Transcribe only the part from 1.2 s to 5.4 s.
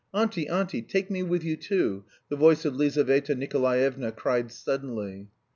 with you too!" the voice of Lizaveta Nikolaevna cried suddenly.